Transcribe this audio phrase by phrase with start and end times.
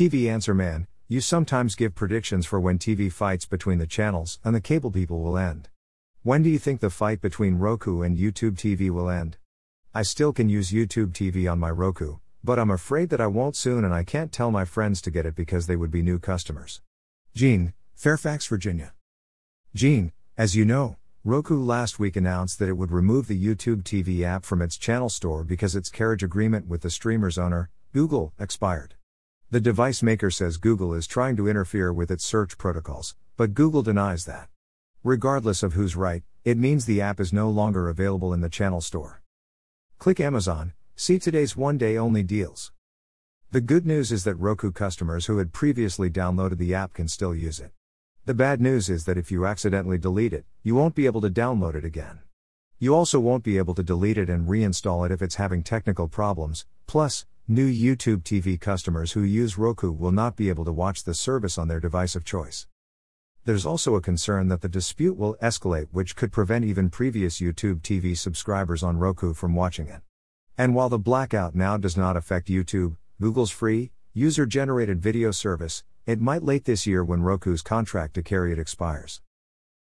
[0.00, 4.54] TV Answer Man, you sometimes give predictions for when TV fights between the channels and
[4.54, 5.68] the cable people will end.
[6.22, 9.36] When do you think the fight between Roku and YouTube TV will end?
[9.94, 13.56] I still can use YouTube TV on my Roku, but I'm afraid that I won't
[13.56, 16.18] soon and I can't tell my friends to get it because they would be new
[16.18, 16.80] customers.
[17.34, 18.94] Jean, Fairfax, Virginia.
[19.74, 24.22] Jean, as you know, Roku last week announced that it would remove the YouTube TV
[24.22, 28.94] app from its channel store because its carriage agreement with the streamer's owner, Google, expired.
[29.52, 33.82] The device maker says Google is trying to interfere with its search protocols, but Google
[33.82, 34.48] denies that.
[35.02, 38.80] Regardless of who's right, it means the app is no longer available in the channel
[38.80, 39.22] store.
[39.98, 42.70] Click Amazon, see today's one day only deals.
[43.50, 47.34] The good news is that Roku customers who had previously downloaded the app can still
[47.34, 47.72] use it.
[48.26, 51.28] The bad news is that if you accidentally delete it, you won't be able to
[51.28, 52.20] download it again.
[52.78, 56.06] You also won't be able to delete it and reinstall it if it's having technical
[56.06, 56.66] problems.
[56.86, 61.14] Plus, new YouTube TV customers who use Roku will not be able to watch the
[61.14, 62.68] service on their device of choice.
[63.44, 67.80] There's also a concern that the dispute will escalate, which could prevent even previous YouTube
[67.80, 70.00] TV subscribers on Roku from watching it.
[70.56, 75.82] And while the blackout now does not affect YouTube, Google's free, user generated video service,
[76.06, 79.22] it might late this year when Roku's contract to carry it expires.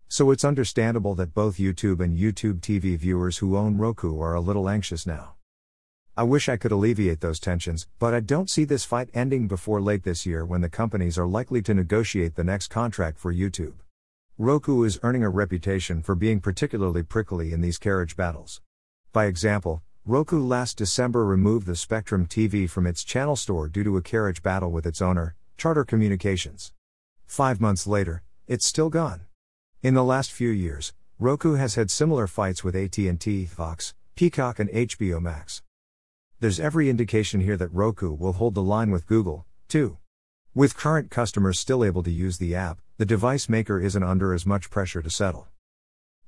[0.08, 4.40] So it's understandable that both YouTube and YouTube TV viewers who own Roku are a
[4.40, 5.36] little anxious now.
[6.20, 9.80] I wish I could alleviate those tensions, but I don't see this fight ending before
[9.80, 13.76] late this year when the companies are likely to negotiate the next contract for YouTube.
[14.38, 18.60] Roku is earning a reputation for being particularly prickly in these carriage battles.
[19.14, 23.96] By example, Roku last December removed the Spectrum TV from its channel store due to
[23.96, 26.74] a carriage battle with its owner, Charter Communications.
[27.28, 29.22] Five months later, it's still gone.
[29.82, 34.70] In the last few years, Roku has had similar fights with AT&T, Fox, Peacock and
[34.72, 35.62] HBO Max.
[36.42, 39.98] There's every indication here that Roku will hold the line with Google, too.
[40.56, 44.46] With current customers still able to use the app, the device maker isn't under as
[44.46, 45.50] much pressure to settle.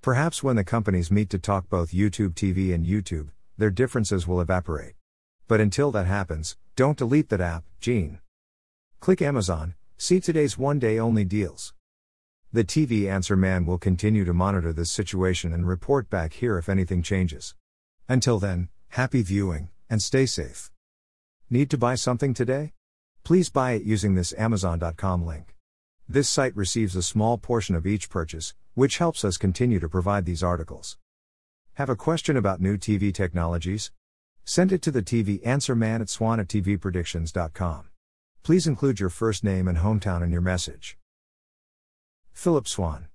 [0.01, 4.41] Perhaps when the companies meet to talk both YouTube TV and YouTube, their differences will
[4.41, 4.95] evaporate.
[5.47, 8.19] But until that happens, don't delete that app, Jean.
[8.99, 11.73] Click Amazon, see today's one day only deals.
[12.51, 16.67] The TV Answer Man will continue to monitor this situation and report back here if
[16.67, 17.55] anything changes.
[18.09, 20.71] Until then, happy viewing, and stay safe.
[21.49, 22.71] Need to buy something today?
[23.25, 25.55] Please buy it using this Amazon.com link.
[26.07, 30.25] This site receives a small portion of each purchase, which helps us continue to provide
[30.25, 30.97] these articles.
[31.73, 33.91] Have a question about new TV technologies?
[34.45, 37.89] Send it to the TV Answer Man at swann at tvpredictions.com.
[38.43, 40.97] Please include your first name and hometown in your message.
[42.31, 43.10] Phillip Swann